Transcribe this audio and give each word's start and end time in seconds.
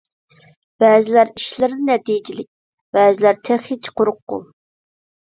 بەزىلەر 0.83 1.29
ئىشلىرىدا 1.39 1.83
نەتىجىلىك، 1.89 2.47
بەزىلەر 2.97 3.37
تېخىچە 3.49 3.93
قۇرۇق 4.01 4.19
قول. 4.33 4.41